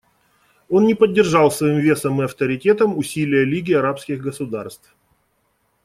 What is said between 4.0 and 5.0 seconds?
государств.